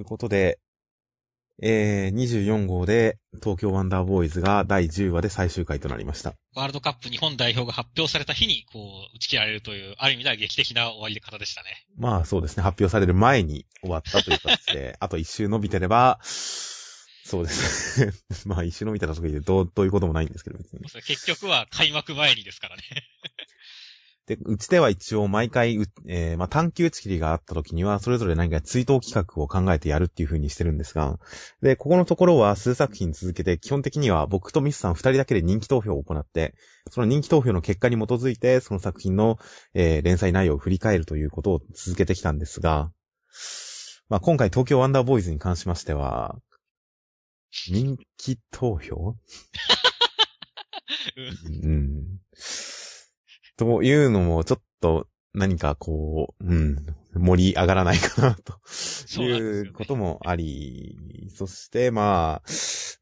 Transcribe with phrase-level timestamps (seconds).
[0.00, 0.58] ということで、
[1.62, 6.32] えー、24号で東京ワンダーボーイズが第10話で最終回となりました。
[6.54, 8.78] ワールドカップ日本代表が発表された日に、こ
[9.12, 11.84] う、打ち切られるという、ある意味では劇的な終わり方でしたね。
[11.98, 18.12] まあそうですね、発表される前に終わったという形で、 あと一周伸びてれば、そうですね。
[18.46, 20.80] まあ一周伸びた時でどう、どういうこともないんですけど別に。
[21.02, 22.82] 結局は開幕前にですからね。
[24.30, 25.76] で、うちでは一応毎回、
[26.06, 31.18] えー、まあ、短期打ち切りがあった時には、それぞれ何か追悼企画を考えてやるっていう風にしてるんですが、
[31.62, 36.54] で、ここのところは数作品続けて、基本的には僕とミスさん二人だけで人気投票を行って、
[36.92, 39.36] その人気投票の結果に基づいて、その作品の、
[39.74, 42.92] えー、連載内容を振り返るということを続けてきたんですが、
[44.08, 46.38] まあ、今回東京ワンダーボーイズに関しましては、
[47.50, 49.16] 人気投票？
[51.64, 52.20] うん。
[53.60, 56.76] というのも、ちょっと、何かこう、うん、
[57.14, 58.54] 盛り上がらないかな、と。
[59.22, 62.50] いうこともあり、そしてまあ、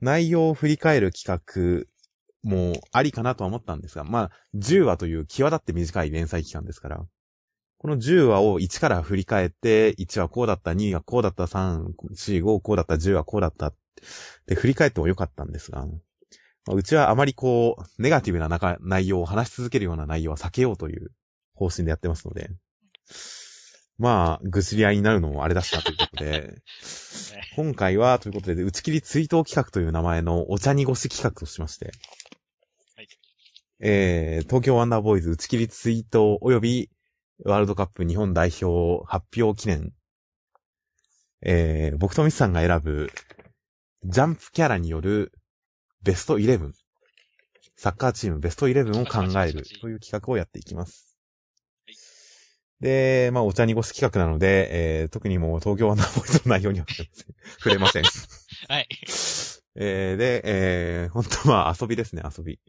[0.01, 1.87] 内容を振り返る企画
[2.43, 7.07] もありかなとは思ったんですが、まあ、10話という際立って短い連載期間ですから、
[7.79, 13.73] この10話を1から振り返って、1話こうだった、2話こうだった、3、4、5こうだった、10話こうだった、
[14.47, 15.87] で振り返ってもよかったんですが、
[16.75, 21.11] うちはあまりこう、ネガティブな中内容を話し続けるような内容は避けようという
[21.55, 22.51] 方針でやってますので、
[23.99, 26.63] まあ、ぐすり合いになるのもあれだしたということで、
[27.57, 31.93] 今回はということで、打ち切り追悼企画という名前のお茶にごし企画としまして、
[32.97, 33.09] はい、
[33.81, 36.91] えー、東京ワンダーボーイズ打ち切り追悼及び
[37.45, 39.93] ワールドカップ日本代表発表記念、
[41.43, 43.11] えー、僕とミスさんが選ぶ
[44.05, 45.33] ジャンプキャラによる
[46.03, 46.73] ベスト11。
[47.77, 51.17] サッカーチームベスト11を考えるという企画をやっていきます。
[52.81, 56.87] で、まあ、お茶にごす企画なので、えー、特にもう東京ワンダーボーイズの内容には
[57.59, 58.05] 触れません。
[58.05, 58.89] はい。
[59.77, 62.61] えー、で、えー、本当は遊びですね、遊び。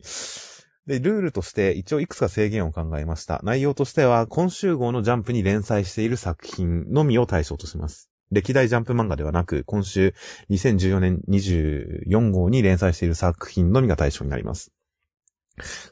[0.85, 3.40] で、ルールとして一応いくつか制限を考えました。
[3.44, 8.09] 内容としては、今週号のジャンプに連載している作品のみを対象とします。
[8.31, 10.13] 歴代ジャンプ漫画ではなく、今週
[10.50, 14.72] 2014年24号に連載している作品のみが対象になります。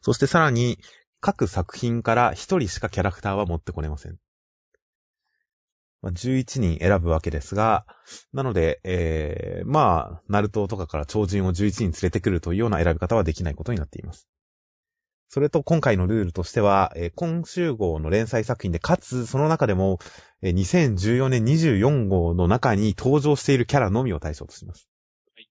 [0.01, 0.77] そしてさらに、
[1.19, 4.17] 各作品から1人しかキャラクターは持ってこれません。
[6.01, 7.85] まあ、11人選ぶわけですが、
[8.33, 14.27] なので、えー、まあ、ナルトとかから超人を11人連れてくるというような選び方はできないことになっています。
[15.29, 19.99] それと今回のルールとしては、えー、今週号の連載作品で、かつその中でも、
[20.41, 24.89] えー、2014年24号の中に登場しているキャラのみを対象とします。
[25.35, 25.49] はい、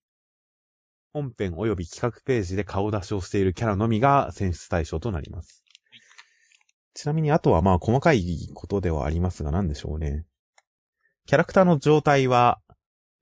[1.13, 5.63] 本編及び企画ページで顔出しをしているキャラのみが選出対象となります。
[5.91, 6.01] はい、
[6.95, 10.25] ちなみにあとはまあ細かいことではありますが何でしょうね。
[11.27, 12.61] キャラクターの状態は、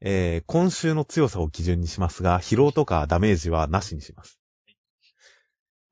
[0.00, 4.38] えー、今週の強さを基準にしますが、疲労とかダメージはなしにします。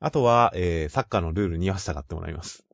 [0.04, 2.66] あとは、えー、サッカーのルールには従ってもらいます。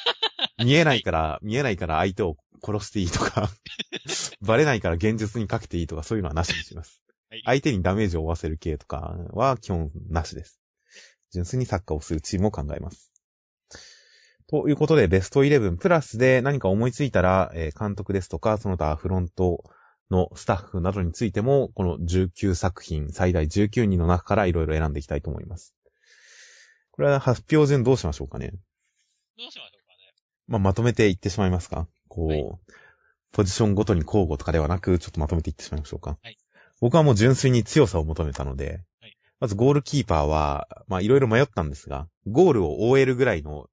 [0.64, 3.50] 見えないから、見えないから相手を殺していいとか
[4.40, 7.02] バレないから現実にかけていいとかそういうのはなしにします。
[7.28, 10.58] はい、相手にダメージを負わせる系とかは基本なしです。
[11.32, 13.12] 純粋にサッカーをするチームを考えます。
[14.48, 19.62] ということで、ベスト11プラスで何か思いついたら、えー、監督ですとか、その他フロント
[20.10, 25.76] のスタッフなどについても、この19作品、最大19人の中からいろいろ選んでいきたいと思います。
[27.00, 28.50] これは発表順どうしましょうかね。
[28.50, 30.12] どうしましょうかね。
[30.48, 32.44] まあ、まとめていってしまいますかこう、はい、
[33.32, 36.18] ポジションごとに交互とかではなく、ちょっとまとめていってしまいましょうか。
[36.22, 36.36] はい。
[36.78, 43.68] 僕はもう純粋に強さを求めたので、はい、まずゴールキーパーは、まあいろいろ迷ったんですが、ゴールを OL ぐらいの、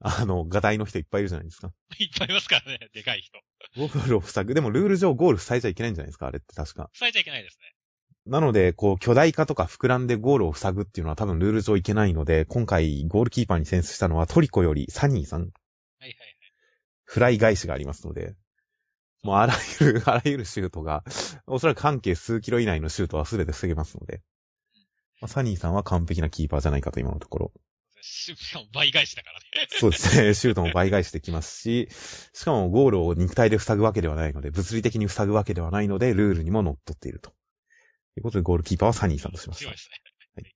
[0.00, 1.72] あの、画題の人いっぱいいるじゃないですか。
[1.98, 3.38] いっぱいいますからね、でかい人。
[3.78, 4.52] ゴールを塞ぐ。
[4.52, 6.90] でもルール上ゴール塞いじゃいけないんじゃないですか、あれって確か。
[6.92, 7.72] 塞いじゃいけないですね。
[8.30, 15.40] なので、こう、巨大化とか膨らんでゴールを塞ぐっていうのは多分ルール上いけないので、今回ゴールキーパーに選出したのはトリコよりサニーさん。
[15.40, 15.50] はい
[16.02, 16.16] はいはい。
[17.04, 18.36] フライ返しがありますので、
[19.24, 21.02] もうあらゆる、 あらゆるシュートが、
[21.48, 24.22] おそらく半径数キロ以内のシュートは全て防げますので、
[25.20, 27.52] まあ、サニーさんは完璧なキーパーじゃないかと今のところ。
[28.00, 29.66] しかも倍返しだからね。
[29.70, 30.34] そうですね。
[30.34, 31.88] シュートも倍返しできますし、
[32.32, 37.34] しかもゴールを肉体で塞ぐわけではないので、物理的に塞ぐわけではないので、ルールにも乗っ取っていると。
[38.14, 39.76] ということで、ゴールキーパーはサニーさんとしました。
[39.76, 39.96] すね。
[40.36, 40.54] はい。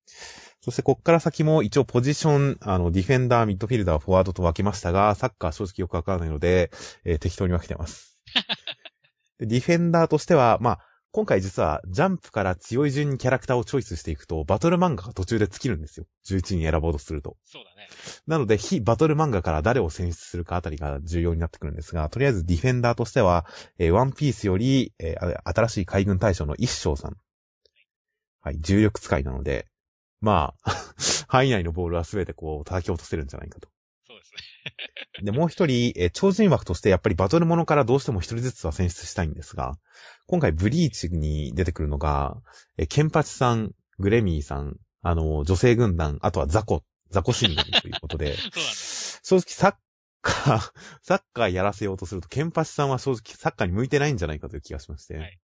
[0.61, 6.71] そして、こっから先も一応ポジション、あの、ディフェンダー、ミッドフィルダー、フォワードと分けましたが、サッカー正直よくわからないので、
[7.03, 8.19] えー、適当に分けてます。
[9.39, 10.79] ディフェンダーとしては、まあ、
[11.15, 16.07] 今回実はジャンプから強い順にキャラクターをチョイスしていくと、バトル漫画が途中で尽きるんですよ。
[16.25, 17.37] 11人選ぼうとすると。
[17.45, 17.87] そうだね。
[18.27, 23.45] なので、非バトル漫画から誰を選出するかあたりが重要になってくるんですが、とりあえずディフェンダーとしては、
[23.77, 27.15] えーワンピースより、えーあ新しい海軍大将の一章さん。
[28.45, 29.65] はい、重力使いなので、
[30.21, 30.71] まあ、
[31.27, 33.69] 範囲内のボールは全てこう叩き落とせるんじゃないかと。
[34.07, 34.31] そうです
[35.19, 35.23] ね。
[35.23, 39.79] で、もう一人、えー超人枠としてやっぱりバトルものからどうしても一人ずつは選出したいんですが、
[40.27, 42.37] 今回ブリーチに出てくるのが、
[42.77, 48.37] えーケンパチさん、グレミーさん、あの、女性軍団、あとはザコ、ザコ市民ということで。
[49.23, 49.75] 正直サッ
[50.21, 50.71] カー、
[51.01, 55.17] サッカーやらせようとすると、ケンパチさんは正直サッカーに向いてないんじゃないかという気がしまして。
[55.17, 55.39] はい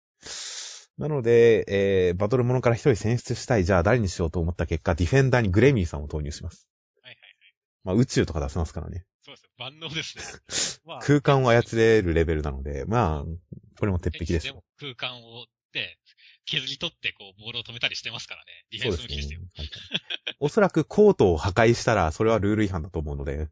[0.99, 6.69] なので、えー、バトルものから一人選出したい、じゃあ誰にしようと思った結果、ディフェンダーにグレミーさんを投入します。
[7.03, 7.19] はいはい。
[7.85, 9.05] まあ宇宙とか出せますからね。
[9.23, 9.51] そうですね。
[9.59, 10.25] 万能ですね。
[10.85, 13.25] まあ、空間を操れるレベルなので、まあ、
[13.79, 14.53] これも鉄壁ですで。
[14.53, 15.99] も空間を、で、
[16.47, 18.65] 削り取って、こう、ボールを止めたりしてますからね。
[18.71, 19.41] ディフェンそうですねス向きですよ。。
[19.57, 19.71] はい
[20.41, 23.49] おそらくコートを破壊したら、それはルール違反だと思うので。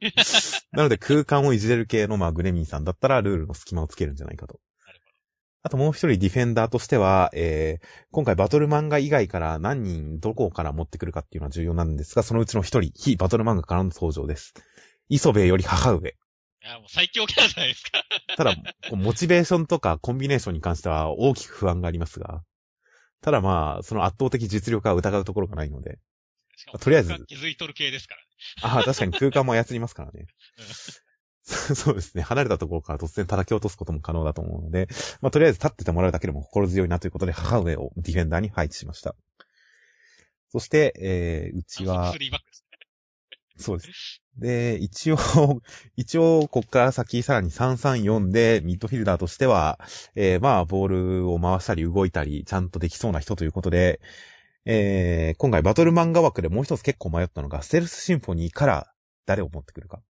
[0.72, 4.58] なので空間をいじれる系の、まあ、グレミーさんだったら、ルールの隙間をつけるんじゃないかと。
[5.64, 14.54] あともう一人ディフェンダーとしては、えー、今回バトル漫画以外から何人どこから持ってくるかっていうのは重要なんですが、そのうちの一人、非バトル漫画からの登場です。
[15.08, 16.16] 磯部より母上。
[16.64, 18.02] いや、もう最強キャラじゃないですか。
[18.36, 18.56] ただ、
[18.92, 22.42] モチベーションとかコンビネーションに関しては大きく不安がありますが、
[23.20, 26.00] ただまあ、その圧倒的実力は疑うところがないので、
[26.80, 28.20] とりあえず気づいとる系ですから
[28.68, 28.76] ね。
[28.76, 30.26] ああ、確かに空間も操りますからね。
[31.44, 32.22] そうですね。
[32.22, 34.88] 離れたところから突然叩き落とすことも可能だと思うので、
[35.20, 39.16] まあ、とりあえず立っててもらうだけでも心強いなということで、母上をディフェンダーに配置しました。
[40.50, 42.14] そして、えー、うちは。
[43.58, 44.22] そうです。
[44.38, 45.16] で、一応、
[45.96, 49.78] 一応、こっから先さらに334で、ミッドフィルダーとしては、
[50.14, 50.88] えー、まあ、ボー
[51.22, 54.00] ルを回したり動いたり、ちゃんとできそうな人ということで、
[54.64, 58.92] えー、今回バトル漫画枠でもう一つ結構迷ったのが、ステルスシンフォニーから
[59.26, 60.02] 誰を持ってくるか。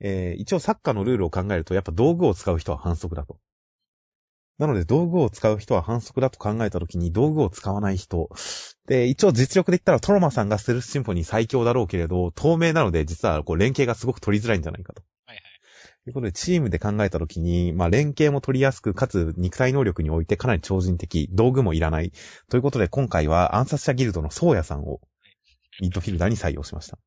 [0.00, 3.38] えー、一応サッカーのルールを考えると、やっぱ道具を使う人は反則だと。
[4.58, 8.28] なので、道具を使う人は反則だと考えたときに、道具を使わない人。
[8.86, 15.02] で、一応実力で言ったらトロマさんがステルスシンフォニー最強だろうけれど、透明なので実はこう連携がすごく取りづらいんじゃないかと。
[15.26, 15.44] はいはい。
[16.04, 22.12] ということで、チームで考えたときに、まあ、連携も取りやすく、かつ肉体能力においてかなり超人的、道具もいらない。
[22.50, 25.00] ということで、今回は暗殺者ギルドのソーヤさんを
[25.80, 26.98] ミッドフィルダーに採用しました。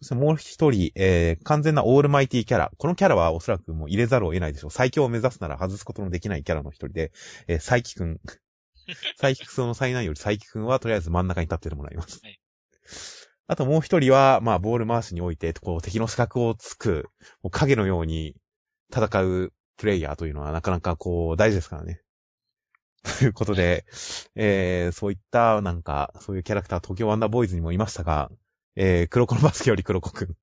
[0.00, 2.70] そしてもう一人、えー、完全なオールマイティキャラ。
[2.78, 4.70] このキャラはおそらくもう入れざるを得ないでしょう。
[4.70, 7.12] 最強を目指すなら外すことのできないキャラの一人で、
[7.48, 8.20] えー、サイキくん。
[9.18, 12.20] サイキくその災難よりサイキくんはとりあえず真ん中に立っててもらいます。
[12.22, 12.40] はい
[13.48, 17.08] あともう一人は、まあ、ボール回しにおいて、こう、敵の資格をつく、
[17.42, 18.34] もう影のように
[18.92, 22.00] 戦うプレイヤーというのはなかなかこう、大事ですからね。
[23.20, 23.84] ということで、
[24.34, 28.30] えー、そういった、なんか、そういうキャラクター、東京ワンダーボーイズにもいましたが、
[28.76, 30.36] えー、黒子のバスケより黒子くん。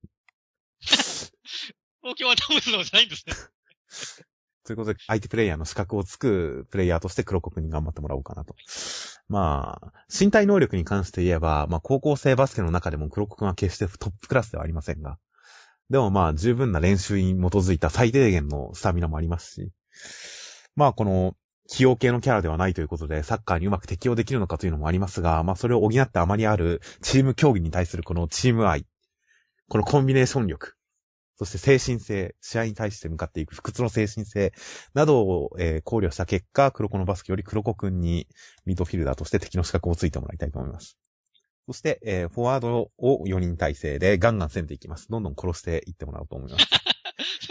[0.82, 3.34] 東京はダムスのじゃないんですね。
[4.66, 8.56] ということで、相手プレイヤーの資格をつくプレイヤーとして黒子くんに頑張ってもらおうかなと。
[9.28, 15.20] まあ、身体能力に関して言えば、まあ、高校生バスケの中でも黒子くんは決してトップクラスではありませんが、
[15.90, 19.72] でもまあ、十分な練習に基づいた最低限のスタミナもありますし、
[20.76, 21.36] まあ、この、
[21.68, 28.86] 器用系のキャラではないということで、サッカーにうまく適応できるのかというのもありますが、まあ、それを補ってあまりあるチーム競技に対するこのチーム愛、
[29.70, 30.76] このコンビネーション力、
[31.36, 34.54] そして精神性、試合に対して向かっていく不屈の精神性
[34.94, 38.28] などを、えー考慮した結果、黒子のバスケより黒子くんに
[38.66, 40.98] ミッドフィルダーとして敵の資格をついてもらいたいと思います。
[41.66, 45.08] そして、えーフォワードを4人体制でガンガン攻めていきます。
[45.10, 46.66] どんどん殺していってもらおうと思います。
[46.66, 46.80] さっ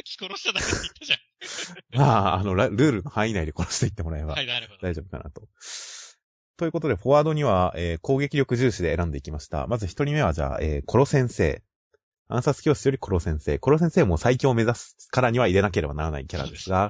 [0.04, 1.31] き殺しただけって言ったじゃん。
[1.92, 4.80] まあ、あの、ラルールの範囲内で殺していってもらえばはい、なるほど。
[4.80, 5.48] 大丈夫かなと。
[6.56, 9.66] ということで、フォワードには、えー攻撃力重視で選んでいきました。
[9.66, 11.62] まず一人目は、じゃあ、えーコロ先生。
[12.28, 13.58] 暗殺教室よりコロ先生。
[13.58, 16.88] コロ先生も最強を目指すからには入れなければならないキャラですが、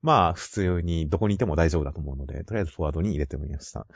[0.00, 3.86] まあ、普通にどこにいても大丈夫だと思うので、とりあえずフォワードに入れてみました。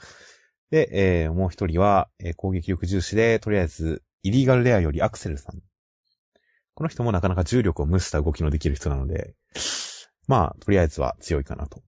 [0.71, 5.61] で、えーもう一人は、えー攻撃力重視で、とりあえず、イリーガルレアよりアクセルさん。
[6.75, 9.35] この人もなかなか重力を無視した動きのできる人なので、
[10.31, 11.83] まあ、とりあえずは強いかなと。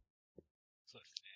[0.85, 1.31] そうですね。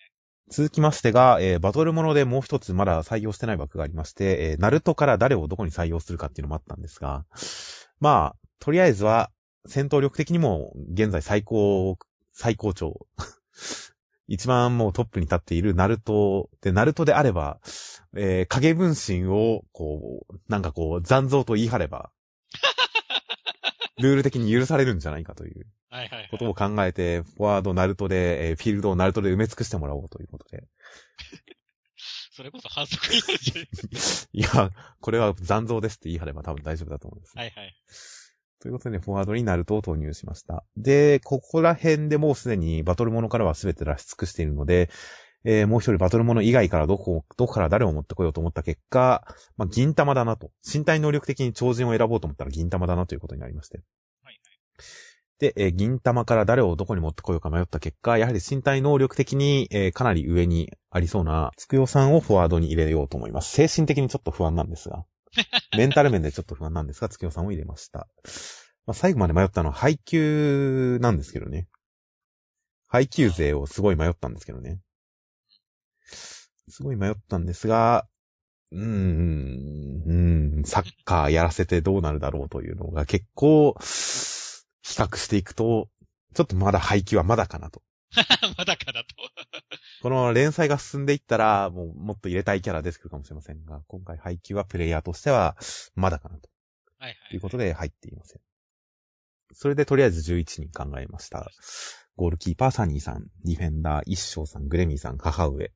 [0.51, 7.23] 続きましてが、えーバトルものでもう一つまだ採用してない枠がありまして、えーナルトから誰をどこに採用するかっていうのもあったんですが、
[8.01, 9.31] まあ、とりあえずは、
[9.67, 11.97] 戦闘力的にも現在最高、
[12.33, 13.07] 最高潮。
[14.27, 17.61] 一番もうトップに立っているナルトで、ナルトであれば、
[18.17, 22.11] えー影分身を、こう、なんかこう、残像と言い張れば、
[23.97, 25.67] ルール的に許されるんじゃないかという。
[25.89, 26.27] はいはい、はい。
[26.31, 30.67] ことを考えて、フォワードナルトで、えーフィールドをナルトで埋め尽くしてもらおうということで。
[32.31, 33.67] それこそ反則になるんじゃない
[34.31, 37.37] いや、これは残像ですって言い張れば多分大丈夫だと思います。
[37.37, 37.75] はいはい。
[38.59, 40.63] ということで、フォワードにナルトを投入しました。
[40.75, 44.89] で、ここら辺でもうすでにバトルモノからは全て出し尽くしているので、
[45.43, 49.23] えーもう一人バトルモノ以外からどこ、どこから誰を持ってこようと思った結果、
[49.55, 50.51] まあ、銀玉だなと。
[50.65, 53.81] 身体能力的に超人を選ぼうと思ったら銀玉だなということになりまして。
[55.39, 63.51] はいで、えー銀玉から誰をどこに持ってこようか迷った結果、やはり身体能力的に、えーかなり上にありそうな、つくよさんをフォワードに入れようと思います。
[63.51, 65.05] 精神的にちょっと不安なんですが。
[65.77, 68.07] メンタル面でちょっと不安なんですが、つくよさんを入れました。
[68.85, 71.67] まあ、最後まで迷ったのは配給なんですけどね。
[72.87, 74.81] 配給勢をすごい迷ったんですけどね。
[76.69, 78.07] すごい迷ったんですが、
[78.71, 83.75] うーん、うーん、サッカーやらせてどうなるだろうというのが結構、
[84.87, 85.89] 比較していくと、
[86.33, 87.81] ちょっとまだ配給はまだかなと。
[88.57, 89.15] まだかなと。
[90.01, 95.57] この連載が進んでいったら、もうもっと入れたいキャラ出てくるかもしれませんが、今回配給はプレイヤーとしては、
[95.95, 96.49] まだかなと。
[96.99, 97.17] はいはい。
[97.29, 98.41] ということで入っていません。
[99.51, 101.51] それでとりあえず11人考えました。
[102.15, 105.71] ゴールキーパーサニーさん、ディフェンダー一生さん、グレミーさん、母上。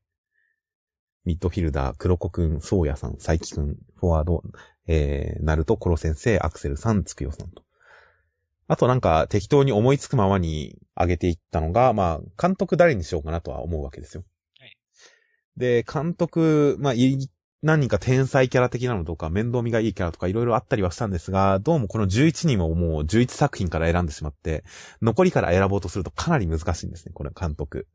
[1.24, 4.42] ミッドフィルダー、黒子くん、ソウヤさん、サイキくん、フォワード、
[4.86, 7.62] えー、ナルト、コロ先生、アクセルさん、ツクヨさんと。
[8.72, 14.24] あとなんか適当に思いつくままに上げていったのが、まあ、監督誰にしようかなとは思うわけですよ。
[14.58, 14.76] はい
[15.58, 17.28] で、監督、まあ、い
[17.62, 24.64] 何人か天才キャラ的なのとか、面倒見がいいキャラとかいろいろあったりはしたんですが、どうもこの11人をもう11作品から選んでしまって、
[25.02, 27.86] 残りから選ぼうとするとかなり難しいんですね、これ監督。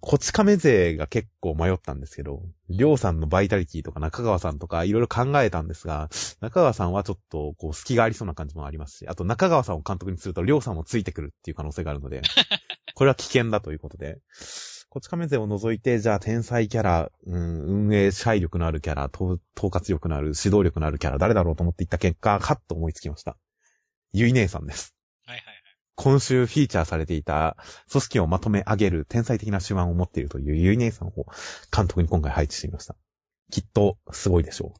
[0.00, 6.08] こち亀勢が結構迷ったんですけど、りょうさんのバイタリティとか中川さんとかいろいろ考えたんですが、
[6.40, 12.22] 中川さんはちょっとこう隙がありそうな感じもありますし、あと中川さんを監督にするとりょうさんもついてくるっていう可能性があるので、
[12.94, 14.20] これは危険だということで、
[14.88, 23.36] こち亀勢を除いて、じゃあ天才キャラ、うん、運営支配力のあるキャラ、統統括力のある、指導力のあるキャラ、誰だろうと思っていった結果、カッと思いつきました。
[24.12, 24.94] ゆい姉さんです。
[25.94, 27.56] 今週フィーチャーされていた
[27.90, 31.12] 組織をまとめ上げる天才的な手腕を持っているというゆい姉さんを
[31.74, 32.96] 監督に今回配置してみました。
[33.50, 34.74] きっとすごいでしょ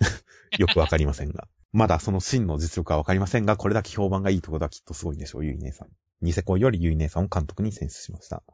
[0.00, 0.04] う。
[0.58, 1.48] よくわかりませんが。
[1.72, 5.88] まだその真の実力はわかりませんが、これだけ評判がいいとことはきっとすごいんでしょう、ゆい姉さん。
[6.22, 8.44] ニセコよりゆい姉さんを監督に選出しました。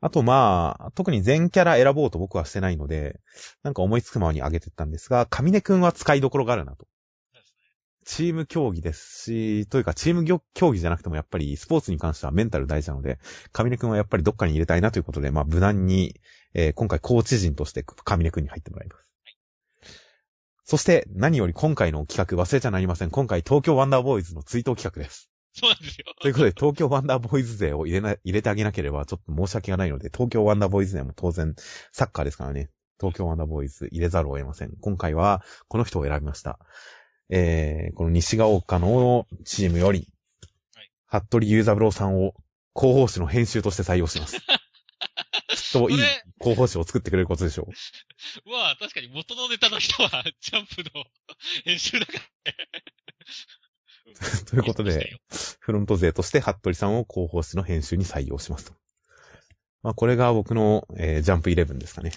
[0.00, 3.20] あとまあ、特に全キャラ選ぼうと僕はしてないので、
[3.62, 6.86] なんか思いつくままに上げてったんですが、上根くんは使いどころがあるなと。
[8.10, 13.20] チーム競技ですし、というかチーム競競技じゃなくてもやっぱりスポーツに関してはメンタル大事なので、
[13.52, 16.20] 上根くんはやっぱりどっかに入れたいなということで、まあ無難に、
[16.52, 19.06] えー今回コーチ陣として上根くんに入ってもらいます。
[20.64, 23.10] そして何より今回の企画忘れちゃなりません。
[23.10, 25.30] 今回東京ワンダーボーイズの追悼企画です。
[25.54, 26.06] そうなんですよ。
[26.20, 31.54] ということで東京ワンダーボーイズ勢を入れな、入れてあげなければちょっと申し訳がないので、東京ワンダーボーイズ勢も当然
[31.92, 32.70] サッカーですからね。
[32.98, 34.72] 東京ワンダーボーイズ入れざるを得ません。
[34.80, 36.58] 今回はこの人を選びました。
[37.30, 40.06] えー、この西が丘のチームより、はい
[41.10, 42.34] 服部雄三郎さんを
[42.76, 44.36] 広報誌の編集として採用します。
[44.36, 44.46] き っ
[45.72, 45.96] といい
[46.40, 48.50] 広報誌を作ってくれることでしょう。
[48.50, 51.04] まあ、確かに元のネタの人は、 ジャンプの
[51.64, 52.56] 編集だからね。
[54.46, 55.16] ということで、
[55.60, 58.74] フロント勢として服部さんを広報誌の編集に採用しますと。
[59.82, 62.12] まあ、これが僕の、えージャンプイレブンですかね。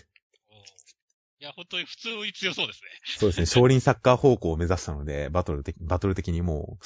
[1.43, 2.89] いや、本当に普通に強そうですね。
[3.17, 3.45] そうですね。
[3.47, 6.85] 少林サッカー方向を目指したので、バトル的、バトル的にもう、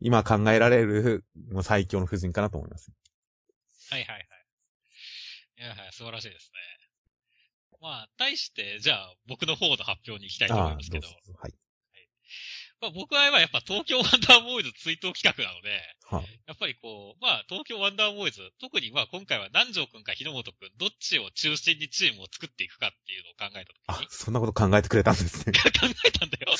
[0.00, 2.90] 今考えられる、もう最強の夫人かなと思います。
[3.90, 4.26] はいはいはい。
[5.58, 7.78] いやはい、素晴らしいですね。
[7.80, 11.54] まあ、対して、じゃあ、僕の方の発表に行きたいと思いますけど、どはい。
[12.80, 25.52] まあ、僕はやっぱ東京ワンダーボーイズ追悼企画なので、はやっぱりこう、まあ、東京ワンダーボーイズ、特にまあ今回は南條くんか日の本くん、どっちを中心にチームを作っていくかっていうのを考えたあ、ときにあ、そんなこと考えてくれたんですね。
[25.56, 26.52] 考えたんだよ。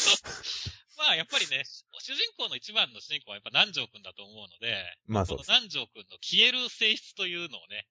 [0.97, 1.63] まあ、やっぱりね、
[2.01, 5.49] 主人公の一番の主人公はやっぱ南條くんだと思うので、まあそうです。
[5.49, 7.87] 南條くんの消える性質というのをね、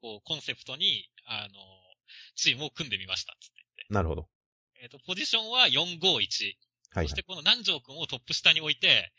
[0.00, 1.60] こう、コンセプトに、あの、
[2.34, 3.86] チームを組んでみましたっつって。
[3.90, 4.28] なるほど。
[4.80, 6.54] えっ、と、ポジションは451。
[6.96, 7.24] はい、そしてはい。
[7.24, 9.12] この南條くんをトップ下に置いて、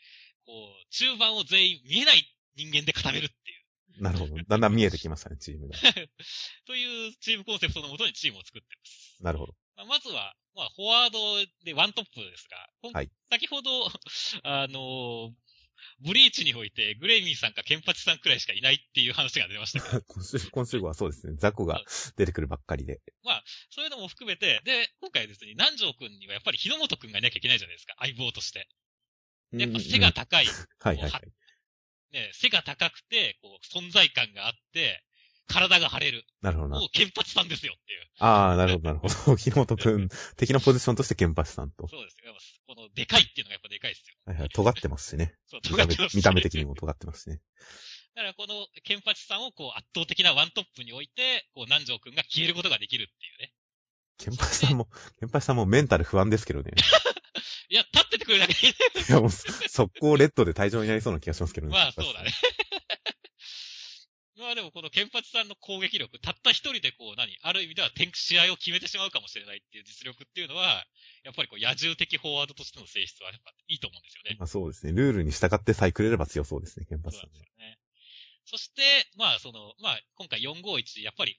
[0.44, 2.24] こう、中盤を全員見えない
[2.56, 3.54] 人間で固めるってい
[4.00, 4.36] う、なるほど。
[4.46, 5.74] だんだん見えてきましたね、チームが。
[6.66, 9.22] というチームコンセプトのもとにチームを作ってます。
[9.22, 9.54] なるほど。
[9.76, 11.18] まあまずは、まあ、フォワード
[11.64, 13.86] でワントップですが、はい先ほど、
[14.42, 15.47] あのー
[16.00, 21.34] ブリーチにおいて、グレイミーさんかケンパチさんくらいしかいないっていう話が出ましたけど、 今週、今週号はそうですね。
[21.38, 21.82] ザコが
[22.16, 23.00] 出てくるばっかりで。
[23.70, 28.68] そういうのも含めて、で、今回ですね、南條くんにはやっぱり日の本くんがいなきゃいけないじゃないですか、相棒として。
[29.52, 30.46] でやっぱ背が高い、
[30.78, 31.22] はいはいはい。
[32.12, 35.04] ね、背が高くて、こう、存在感があって、
[35.48, 36.24] 体が張れる。
[36.42, 36.86] なるほどなも。
[36.86, 38.00] う、ケンパチさんですよっていう。
[38.18, 39.36] ああ、なるほど、なるほど。
[39.40, 41.88] 木本くん、敵のポジションとしてケンパチさんと。
[41.88, 42.36] そうですよ。
[42.66, 44.14] この、でかいっていうのがやっぱでかいですよ。
[44.26, 44.48] はいはい。
[44.50, 45.34] 尖ってますしね。
[45.46, 47.40] そう、見た目尖ってますし見た目的にも尖ってますしね。
[48.14, 53.52] だからこの、ケンパチさんをこう、圧倒的なワントップに置いて、こう、南條くんが消えることができるっていうね。
[54.18, 54.88] ケンパチさんも、
[55.20, 56.72] ケンパチさんもメンタル不安ですけどね。
[57.70, 58.78] いや、立っててくれるだけでいいね。
[59.08, 61.74] いや、もう、速攻レッドで退場になりそうな気がしますけどね。
[61.74, 62.32] まあ、そうだね。
[64.38, 70.86] まあでもこのケンパチさんの攻撃力、たった一人でこう何、ある意味では天試合を決めてしまうかもしれないっていう実力っていうのは、
[71.24, 74.36] やっぱりこう野獣的フォワードとしての性質はやっぱいいと思うんですよね。
[74.38, 74.92] まあそうですね。
[74.92, 77.78] ルールに従ってさえくれれば強そうですね、ケンパチさんそうですよね。
[78.44, 78.82] そして、
[79.16, 81.38] まあその、まあ今回451、やっぱり、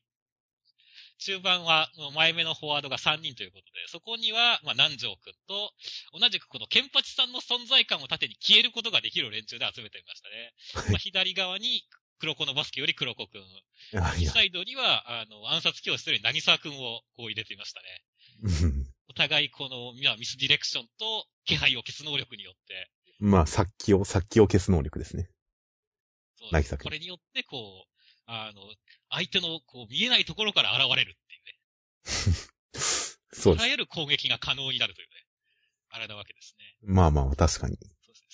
[1.19, 5.73] 中盤は前目のフォワードが3人ということで、そこには、まあ南條くんと、
[6.13, 10.53] 同じくこのケンパチさんの存在感を盾に消えることができる連中で集めてみましたね。
[10.91, 11.83] まあ左側に
[12.19, 13.41] 黒子のバスケより黒子くん、
[14.27, 18.03] サイドには、あの、暗殺教室より渚くんをこう入れてみましたね。
[18.63, 25.29] うんお互いこの、まあミスディレクションと気配を消す能力によって、まあ、殺気を、殺気を消す能力ですね。
[26.37, 27.89] そう渚くんこれによってこう、
[28.27, 28.61] あの、
[29.09, 31.59] 相手のこう見えないところから現れるっていうね。
[33.33, 33.63] そうです。
[33.63, 35.25] あらゆる攻撃が可能になるというね。
[35.89, 36.77] あれなわけですね。
[36.81, 37.77] まあまあ、確かに。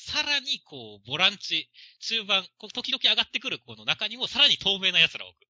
[0.05, 1.67] さらに、こう、ボランチ、
[1.99, 5.47] 中盤、こう時々上がってくるこの中にもさらに透明な奴らを置く。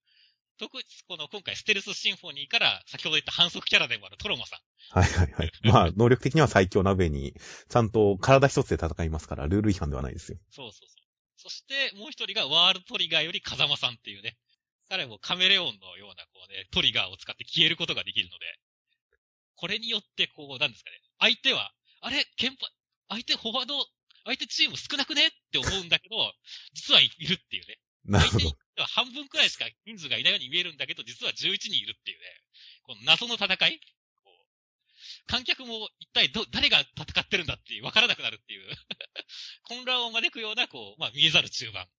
[0.58, 5.00] 特に、この今回ステルスシンフォニーから先ほど言った反則キャラでもあるトロモさん。
[5.00, 5.52] はいはいはい。
[5.68, 7.34] まあ、能力的には最強な上に、
[7.68, 10.40] ちゃんと体一つで戦いますから、ルール違反ではないですよ。
[10.50, 11.06] そうそうそう。
[11.36, 14.38] そして、もう一人がワールドトリガーより風間さんっていうね。
[14.88, 18.46] 彼もカメレオンのような、こうね、トリガーを使って消えることができるので、
[19.56, 21.02] これによって、こう、なんですかね。
[21.20, 22.70] 相手は、あれ、ケンパ、
[23.10, 23.86] 相手フォワード、
[24.25, 25.27] 相手チーム少なくね？
[25.27, 26.34] って思うんだけど、
[26.74, 27.77] 実はいるっていうね。
[28.05, 28.55] なるほど相手に。
[28.82, 32.25] は半分くらいしか人数がいないように見えるんだけど、実は11人いるっていうね。
[32.84, 33.79] この謎の戦い
[35.27, 38.70] 観客も一体ど、誰が戦ってるんだっていう、わからなくなるっていう、
[39.63, 41.82] 混乱を招くような、こう、まあ、見えざる中盤。
[41.82, 41.89] はい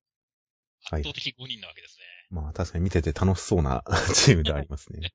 [0.87, 2.05] 圧倒的5人なわけですね。
[2.31, 5.13] まあ確かに見てて楽しそうな チームではありますね。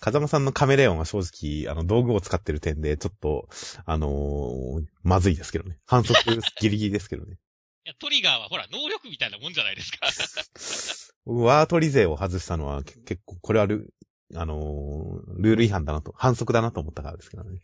[0.00, 3.48] 風間さんのカメレオンは正直、あの、道具を使ってる点で、ちょっと、
[3.84, 5.78] あのーまずいですけどね。
[5.86, 6.18] 反則
[6.60, 7.36] ギリギリですけどね。
[7.84, 11.12] いや、トリガーはほら、能力みたいなもんじゃないですか。
[11.26, 13.92] ワートリ勢を外したのはけ結構、これはル、
[14.34, 17.60] あのールール違反だなと、反則だなと思ったからですけどね。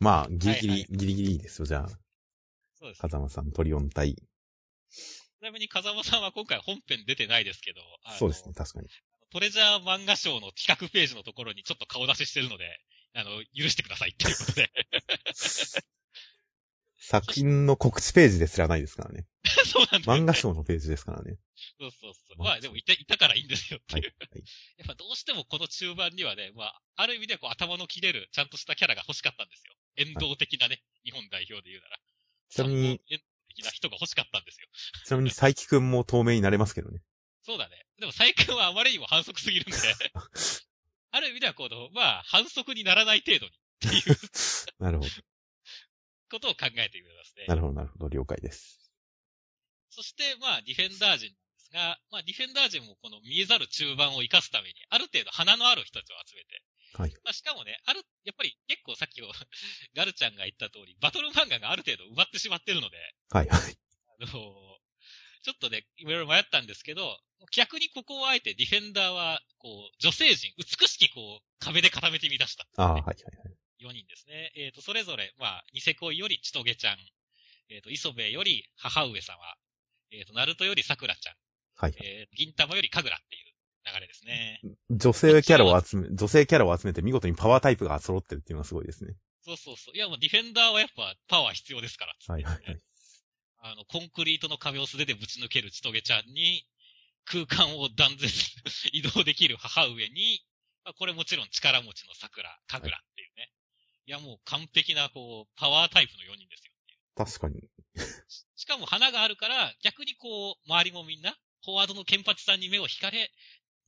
[0.00, 1.88] まあ、ギリギリ、はいギリギリいいですよ、じゃあ。
[2.78, 3.00] そうです。
[3.00, 4.16] 風間さん、トリオン対。
[5.38, 7.80] ちなみに風間さんは今回本編出てないですけど、
[8.18, 8.88] そうですね、確かに。
[9.30, 12.64] トレジャー漫画賞の企画ページのところにちょっと顔出ししてるので、
[13.14, 14.70] あの、許してくださいっていうことで。
[17.00, 19.26] 作品の告知ページですらないですからね。
[19.64, 20.24] そうなんだよ、ね。
[20.24, 21.38] 漫画賞のページですからね。
[21.78, 22.42] そうそうそう。
[22.42, 24.14] まあでもいた、いたからいいんですよっていう。
[24.18, 24.44] はい。
[24.76, 29.74] やっぱどうしてもこの中盤にはね、まあ、ある意味でこう頭の切れる、ちゃんとしたキャラが欲しかったんですよ。
[29.96, 32.00] 遠藤的なね、日本代表で言うなら。
[32.50, 33.24] ちなみに、遠藤
[33.58, 34.68] 的な人が欲しかったんですよ。
[35.04, 37.00] ちなみに、佐伯くんも透明になれますけどね。
[37.42, 37.86] そうだね。
[37.98, 39.78] でも最近はあまりにも反則すぎるんで、
[41.10, 44.16] ある意味ではこの、まあ、反則にならない程度にっていう
[44.78, 45.10] なるほど。
[46.30, 47.46] ことを考えてみますね。
[47.46, 48.08] なるほど、なるほど。
[48.08, 48.92] 了解です。
[49.90, 56.62] そして、まあ、ディフェンダー陣なんですが、まあ、ディフェンダー陣もこの見えざる中盤を生かすために、ある程度花のある人たちを集めて、
[56.94, 57.10] はい。
[57.24, 59.28] まあ、しかもね、ある、やっぱり結構さっきの
[59.94, 62.96] ガルちゃんが言った通り、バトル漫画がある程度埋まってしまってるので、
[63.30, 63.78] はい、はい。
[64.20, 64.78] あの
[65.42, 67.18] ちょっとね、いろいろ迷ったんですけど、
[67.52, 72.66] 逆にここをあえてディフェンダーは、こう、女性陣、美しきこう、壁で固めてみ出した。
[72.76, 73.58] ああ、はい、はい、はい。
[73.80, 74.52] 4人ですね。
[74.56, 76.98] えっ、と、それぞれ、まあ、ニセ恋よりちとげちゃん、
[77.70, 79.38] えっ、と、磯部より母上様、
[80.10, 81.34] えっ、と、ナルトより桜ちゃん、
[81.76, 81.94] はい。
[82.02, 83.47] えー、銀玉より神楽っていう
[83.94, 84.60] 流れですね。
[84.90, 89.14] 女性キャラを集め、女性キャラを集めて見事にパワータイプが揃ってるっていうのがすごいですね。
[89.44, 89.96] そうそうそう。
[89.96, 92.14] いや、もうディフェンダーはやっぱパワー必要ですから。
[92.26, 92.80] はい、はい、はい。
[93.60, 96.66] あの、コンクリートの壁を素手でぶち抜けるちとげちゃんに、
[97.24, 98.32] 空間を断絶
[98.92, 100.44] 移動できる母上に、
[100.84, 103.52] まあ、これもちろん力持ちの桜、神楽っていうね。
[104.06, 106.72] いや、もう完璧な、こう、パワータイプの4人ですよ。
[107.14, 107.68] 確かに。
[108.56, 113.30] しかも花があるから、逆にこう、周りもみんな、フォワードのケンパチさんに目を惹かれ、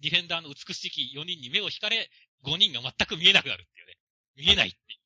[0.00, 2.10] ディフェンダーの美しき4人に目を惹かれ、
[2.44, 3.96] 5人が全く見えなくなるっていうね。
[4.36, 5.00] 見えないっていう。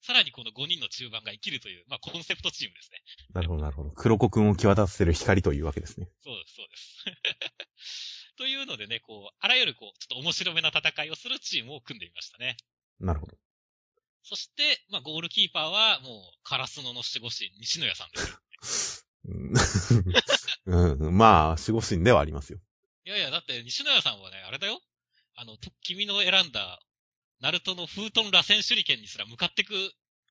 [0.00, 3.02] さらにこの5人の中盤が生きるという、まあ、コンセプトチームですね。
[3.34, 3.90] なるほど、なるほど。
[3.90, 6.08] 黒子くんを際立たせる光というわけですね。
[6.22, 8.36] そうです、そうです。
[8.36, 12.56] というのでね、こう、あらゆるこう、ちょっと面白めな戦いをするチームを組んでみましたね。
[13.00, 13.36] なるほど。
[14.22, 18.18] そして、まあ、ゴールキーパーは、もう、カラスノの守護神、西野谷さんで
[18.62, 19.06] す
[20.66, 22.60] うん、 まあ、守護神ではありますよ。
[23.08, 24.82] いやいや、だって西野屋さんはね、あれだよ。
[25.34, 26.78] あの、と君の選んだ、
[27.40, 29.72] ナルトの風遁螺旋手裏剣にすら向かってく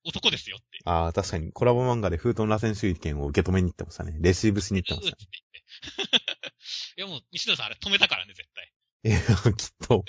[0.04, 0.78] 男ですよって。
[0.84, 4.16] ああ、確かに、コラボ漫画で風遁螺旋手裏剣を受け止めに行ってましたね。
[4.20, 5.26] レシーブしに行ってましたね。
[6.98, 8.72] いやもう、西野さんあれ止めたからね、絶対。
[9.02, 9.18] いや、
[9.58, 10.04] きっと、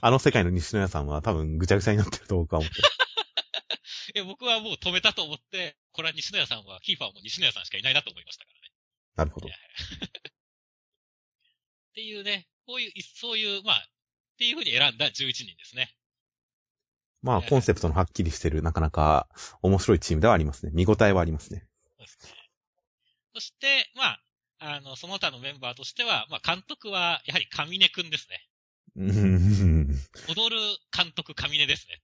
[0.00, 2.88] あの世界の西野屋さんは多分ぐちゃぐちゃになってると僕は思ってる。
[4.16, 8.72] いや、僕はもう止めたと思って、これは西野屋さんは、キーパーも西野屋さんしかいないなと思いましたからね。
[9.16, 9.48] なるほど。
[11.94, 15.94] っていうね、こういう、いそういう、まあ、っていう風に選んだ11人ですね。
[17.22, 19.28] まあ、コンセプトのはっきりしてる、なかなか
[19.62, 20.72] 面白いチームではありますね。
[20.74, 21.68] 見応えはありますね。
[21.96, 22.32] そうですね。
[23.34, 24.20] そして、まあ、
[24.58, 28.48] あの、その他のメンバーとしては、まあ、監督は、やはり上根くんですね。
[28.96, 29.94] うん。
[30.28, 30.56] 踊る
[30.90, 32.02] 監督上根ですね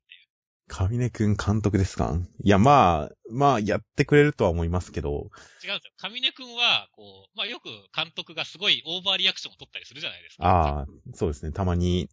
[0.72, 0.90] っていう。
[0.90, 2.14] 上根くん監督ですか？
[2.42, 5.30] いや、まあ、まあ、やってくれるとは思いますけど、違うんで
[5.62, 5.80] すよ。
[5.98, 10.44] 上根くんは、こう、まあ、よく監督がすごいオーバーリアクションを取ったりするじゃないですか。
[10.44, 11.52] ああ、そうですね。
[11.52, 12.08] たまに、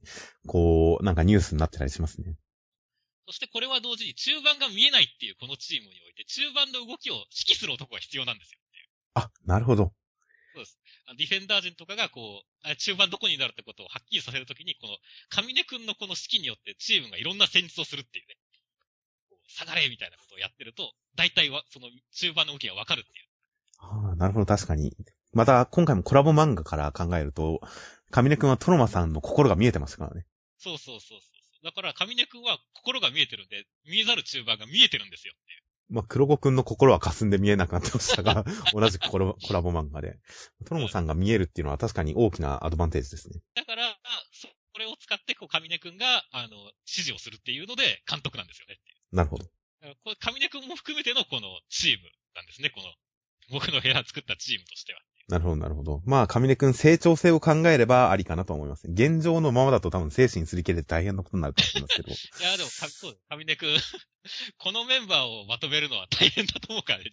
[0.48, 2.36] こう、なんかニュースになってたりしますね。
[3.28, 8.88] そしてこれは同時に中盤が見えないっていうこのチームにおいて、中盤の動きを指揮する男が必要なんですよっていう。
[9.16, 9.92] あ、なるほど。
[11.06, 14.98] あのディフェンダー陣とかがこう、あ中盤どこになるってことをはっきりさせるときに、この、
[15.30, 18.36] 上根くんのこの指揮によってチームがいろんな戦術をするっていうね。
[19.48, 23.26] 下がれみたいなことをやってると、大体は、その中盤の動きがわかるっていう。
[23.80, 24.96] ああ、なるほど、確かに。
[25.34, 27.62] また、今回もコラボ漫画から考えると、
[28.12, 30.26] 上根くんはトロマさんの心が見えてましたからね。
[30.58, 31.28] そうそうそうそ
[31.62, 31.66] う。
[31.66, 35.62] だから、上根くんは心が見えてるんで、見えざる中盤が見えてるんですよっていう。
[35.90, 40.20] まあ、黒子くんの心は霞んで見えなくなってましたが、 同じくコラボコラボ漫画で。
[40.66, 43.40] トロモさんが見えるっていうのは確かに大きなアドバンテージですね。
[43.56, 43.98] だから、
[44.34, 48.78] そこれを使って、こう、上根くんが、あの、指示をするっていうので、監督なんですよね。
[49.12, 49.46] なるほど。
[49.46, 52.88] だからこれ、上根くんも含めてのこのチームなんですね、この、
[53.50, 55.00] 僕の部屋作ったチームとしては。
[55.28, 56.02] なるほど、なるほど。
[56.06, 58.88] まあ、上根くん成長性を考えればありかなと思います。
[58.90, 62.12] 現状のままだと多分精神すり切れて大変なことになると思いますけど。
[62.40, 63.78] いや、でも、かそうです上根くん、
[64.58, 67.12] このメンバーをまとめるのは大変だと思うからね、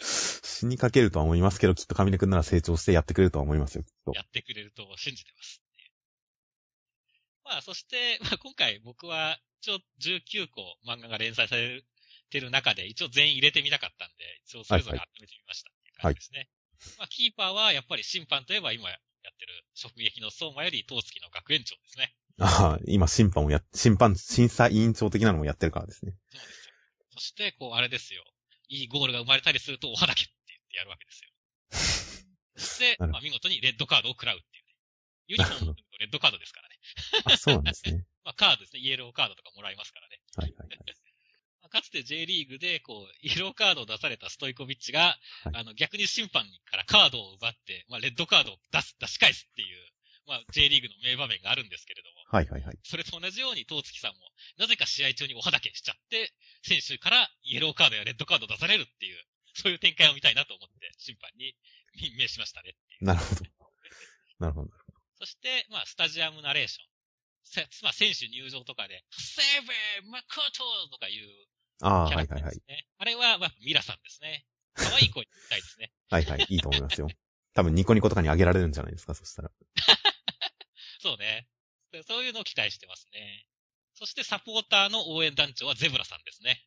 [0.00, 4.12] 死にかけるとは思いますけど、きっと上根くんなら成長してやってくれるとは思いますよ、きっと。
[4.14, 5.62] やってくれると信じてます。
[7.44, 11.82] まあ、そして、まあ、今回僕は、一応19個漫画が連載され
[12.30, 16.48] てる中で、一応全員入れてみたかったんで、一応それぞれ集めてみましたっていう感じですね。
[16.98, 22.14] まあ、キーパーはやっぱり審判といえば今やってる直撃の相馬より東月の学園長ですね。
[22.40, 26.12] ああ、今審判をや、審判、審査委員長的なのもやってるからですね。
[26.30, 26.74] そうですよ。
[27.14, 28.22] そして、こう、あれですよ。
[28.68, 31.30] いいゴールが生まれたりすると、おはだけって言ってやるわけですよ。
[32.56, 34.74] そして、まあ、見事にレッドカードを食らうっていうね。
[35.26, 36.74] ユニフォームのレッドカードですからね。
[37.34, 38.04] あ、そうなんですね。
[38.28, 38.80] まあ、カードですね。
[38.80, 40.20] イエローカードとかもらいますからね。
[40.36, 40.78] はいはいはい。
[41.64, 49.88] まあかつて J リーグで、こう、イエローカードを出されたストイコビッチが、はいあの、逆に審判からカードを奪って、まあ、レッドカードを出す、出し返すっていう、
[50.26, 52.78] まあ、J リーグの名場面があるんですけれども、はいはいはい。
[52.84, 54.20] それと同じように、東月さんも、
[54.58, 61.56] なぜか試合中におはだけしちゃって、選手からイエローカードやレッドカードを出されるっていう、そういう展開を見たいなと思って、審判に
[61.94, 62.76] 任命しましたね。
[63.00, 63.40] なるほど。
[64.38, 64.70] なるほど。
[65.18, 66.87] そして、まあ、スタジアムナレーション。
[67.50, 71.28] せ まあ、選手入場とかで、セーベーマコトとかいう
[71.80, 72.62] ああ、はいはいはい。
[72.98, 74.44] あれは、まあ、ミラさんですね。
[74.74, 75.92] 可愛い声に言いたいですね。
[76.10, 76.46] はいはい。
[76.48, 77.08] いいと思いますよ。
[77.54, 79.50] 多分ニコニコとかにあげられるんじゃないですか、そしたら。
[81.00, 81.48] そうね。
[81.92, 83.46] でそういうのを期待してますね。
[83.94, 86.64] そしてサポーターの応援団長はゼブラさんですね。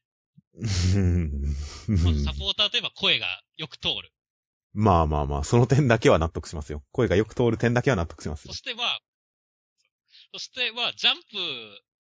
[2.25, 4.11] サポーターといえば声がよく通る。
[4.73, 6.83] まあまあまあ、その点だけは納得しますよ。
[6.91, 8.57] 声がよく通る点だけは納得しますよそ。
[8.57, 9.01] してまあ、
[10.33, 11.21] そしてまあ、ジャンプ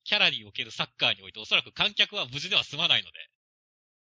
[0.03, 3.17] キャラにおけるサッカーにおいておそらく観客は無事では済まないので、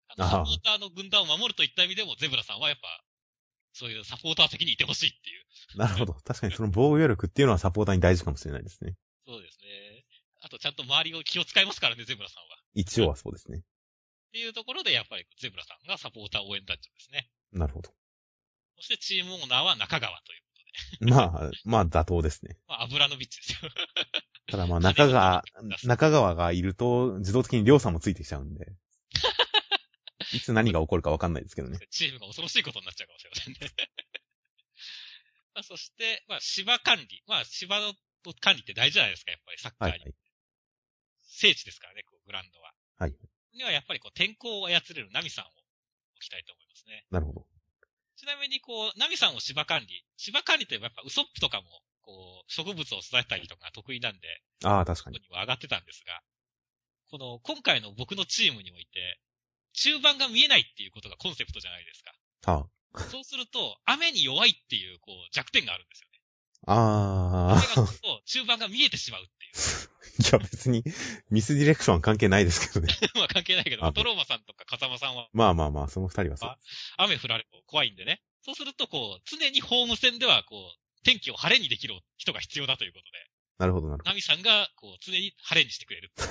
[0.09, 2.89] あのサポーターの軍団を守るといった意味でもゼブラさんはやっぱ、
[3.73, 5.33] そういうサポーター的にいてほしいってい
[5.77, 5.79] う。
[5.79, 6.15] なるほど。
[6.15, 8.95] 確かにその防御力っていうのはサポーターに大事かもしれないですね。
[9.27, 10.05] そうですね。
[10.43, 12.57] あとちゃんと周りを気を使いますからね、ゼブラさんは。
[12.75, 13.59] 一応はそうですね。
[13.59, 13.63] っ
[14.33, 17.29] ていうところでやっぱりゼブラさんがサポーター応援団長ですね。
[17.53, 17.91] なるほど。
[18.77, 20.46] そしてチームオーナーは中川という。
[21.01, 22.57] まあ、まあ妥当ですね。
[22.69, 23.71] まあ、アブラノビッチですよ。
[24.49, 25.43] ただまあ中川、
[25.85, 28.67] 中川がいると自動的に亮さんもついてきちゃうんで。
[30.33, 31.79] いつ何が起こるかわかんないですけどね。
[31.91, 33.59] チームが恐ろしいことになっちゃうかもしれませんね。
[35.55, 37.23] まあ、そして、まあ、芝管理。
[37.27, 37.95] まあ、芝の
[38.41, 39.93] 管理って大事じゃないですか、やっぱりサッカーに。
[39.93, 40.15] はいはい。
[41.23, 42.75] 聖地ですからね、こうグラウンドは。
[42.99, 43.15] はい。
[43.55, 47.07] にはやっぱりこう天候を操れるナミさんを置きたいと思いますね。
[47.11, 47.47] なるほど。
[48.27, 50.03] ちなみにこう、ナミさんを芝管理。
[50.17, 51.71] 芝管理といえばやっぱウソップとかも、
[52.03, 55.21] こう、植物を育てたりとか得意なんで、ああ、確かに。
[55.21, 56.19] ここには上がってたんですが、
[57.07, 59.21] この、今回の僕のチームにおいて、
[59.75, 62.13] 中盤が見えないっていうことがコンセプトじゃないですか。
[62.51, 62.67] あ
[62.99, 66.19] あ、そうすると、雨に弱いっていう、こう、弱点があるんですよね。
[66.67, 69.36] あ雨が降ると、中盤が見えてしまうって
[70.19, 70.83] いや別に、
[71.31, 72.93] ミスディレクションは関係ないですけどね。
[73.15, 76.57] まあ関係ないけど、あトローマさんとか風間さんはまあまあまあ、その二人はそう。
[76.97, 78.23] 雨降られると怖いんでね。
[78.43, 86.25] そうすると、こう、常にホーム戦では、こう、天気を晴れにできる人が必要だということで、なるほど、なるほナミさんが、こう、常に晴れにしてくれるね。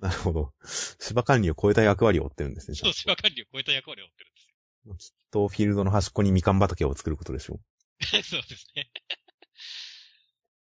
[0.00, 0.08] ど。
[0.08, 0.54] なるほど。
[1.00, 2.76] 芝管理を超えた役割を負ってるんですね。
[2.76, 4.94] そう、芝管理を超えた役割を負ってるんですよ。
[4.94, 7.60] あきっと、フィールドの端っこにみかん畑を作ることでしょ
[8.00, 8.90] そうですね。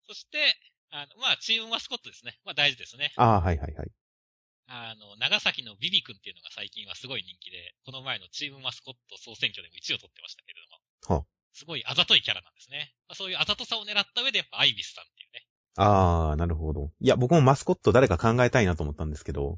[0.07, 0.55] そして、
[0.89, 2.39] あの、まあ、チームマスコットですね。
[2.45, 3.13] まあ、大事ですね。
[3.17, 3.21] う。
[3.21, 3.91] ああ、はいはいはい。
[4.67, 10.59] あの、長崎のビビ君っていうのが最近はすごい人気で、この前のチームマスコット総選挙でも1位を取ってましたけれ
[11.07, 11.17] ども。
[11.19, 11.25] はあ
[11.57, 12.93] すごいあざといキャラなんですね。
[13.07, 15.47] まあ、そういうあざとさを狙った上で、やっぱアイビスさんっていうね。
[15.75, 16.91] ああ、なるほど。
[17.01, 19.57] いや、僕もマスコット誰か考えたいなと思ったんですけど、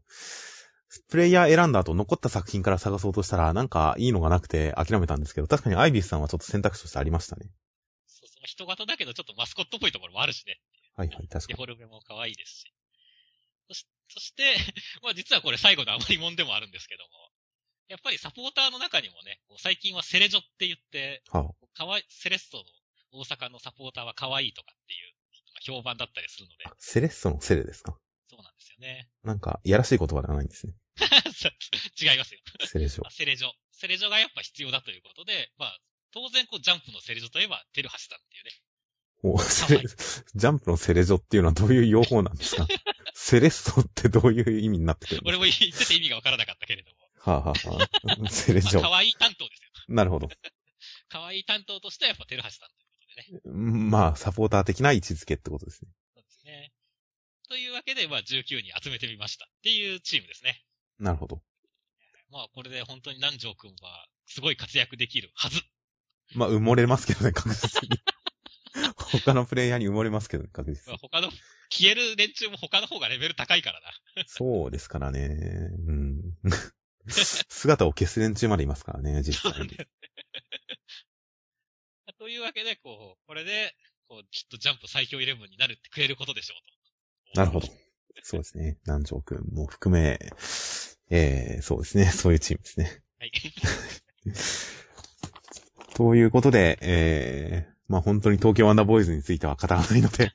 [1.09, 7.49] プレイヤー選んだ後残った作品から探そうとしたら、なんかいいのがなくて諦めたんですけど、確かにアイビスさんはちょっと選択肢としてありましたね。
[8.07, 10.57] そうそう、人型だけどちょっとマスコットっぽいところもあるしね。
[10.99, 11.47] はいはい、確かに。
[11.47, 12.73] デフォルメも可愛いですし。
[13.69, 14.55] そしそして、
[15.01, 17.31] まあ実はこれ最後の余りもんでもあるんですけども、
[17.87, 22.63] やっぱりサポーターの中にもね、最近はセレジョって言って、はかわい、セレッソの
[23.11, 25.13] 大阪のサポーターは可愛いとかっていう
[25.63, 27.97] 評判だったりするのであ、、セレッソのセレですか？
[28.29, 29.09] そうなんですよね。
[29.23, 30.73] なんか、いやらしい言葉ではないんですね。
[32.01, 32.41] 違いますよ。
[32.65, 33.11] セレジョまあ。
[33.11, 33.51] セレジョ。
[33.71, 35.79] セレジョがやっぱ必要だということで、まあ、
[36.11, 38.51] 当然こうジャンプのセレジョといえば、テルハシさんっていうね。
[39.23, 42.65] おセレ、ジャンプのセレジョっていうのはどういう用法なんですか？
[43.13, 46.97] セレッソってどういう意味になってくるんです俺も言ってて意味がわからなかったけれども。
[47.19, 47.87] かはあ、はあは
[48.25, 48.89] あ、セレジまあ、ョ。
[48.89, 49.69] 可愛い担当ですよ。
[49.89, 50.29] なるほど。
[51.09, 53.71] 可愛い担当としてはやっぱテルハシさんということでね。
[53.89, 55.91] まあ、サポーター的な位置づけってことですね。
[56.15, 56.71] そうですね。
[57.49, 60.63] というわけで、まあ19人集めてみましたっていうチームですね。
[60.99, 61.41] なるほど。
[62.29, 65.61] まあこれで本当に南條くんはすごい活躍できるはず。
[66.35, 67.89] まあ、埋もれますけどね、確実に。
[69.23, 71.29] 他のプレイヤーに埋もれますけどね、確実他の、
[71.69, 73.91] 消える連中も他の方がレベル高いからな。
[74.27, 75.69] そうですからね。
[75.87, 76.21] うん。
[77.09, 79.69] 姿を消す連中までいますからね、実際に。
[82.17, 83.75] というわけで、こう、これで、
[84.07, 87.39] こう、きっとジャンプ最強イレブンになるってくれることでしょうと。
[87.39, 87.67] なるほど。
[88.23, 88.77] そうですね。
[88.85, 90.19] 南條くんも含め、
[91.09, 92.05] えー、そうですね。
[92.11, 93.03] そういうチームですね。
[93.19, 93.31] はい。
[95.95, 100.31] ということで、えー、まあ本当に東京ワンダーボーイズについては語らないので、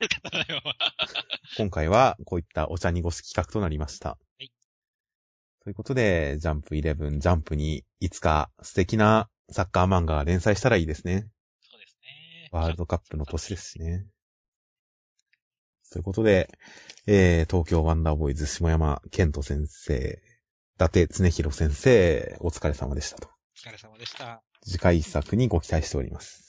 [1.57, 4.17] 今回はこういったお茶濁し企画となりました。
[4.39, 4.49] い
[5.63, 11.29] ということで、ジャンプ11、ジャンプにいつか素敵なサッカー漫画が連載したらいいですね。
[11.61, 12.49] そうですね。
[12.51, 14.05] ワールドカップの年ですしね。
[15.91, 16.49] ということで、
[17.07, 20.21] えー、東京ワンダーボーイズ下山健人先生、
[20.75, 23.29] 伊達常弘先生、お疲れ様でしたと。
[23.29, 24.43] お疲れ様でした。
[24.61, 26.44] 次回作にご期待しております。